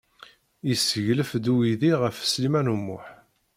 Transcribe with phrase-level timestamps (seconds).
[0.67, 3.05] Yesseglef-d uydi ɣef Sliman U Muḥ.